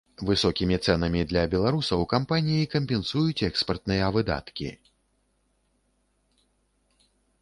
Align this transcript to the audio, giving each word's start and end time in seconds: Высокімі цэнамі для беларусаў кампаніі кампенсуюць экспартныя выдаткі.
Высокімі 0.27 0.77
цэнамі 0.91 1.21
для 1.33 1.41
беларусаў 1.51 2.05
кампаніі 2.13 2.69
кампенсуюць 2.73 3.45
экспартныя 3.49 4.07
выдаткі. 4.17 4.73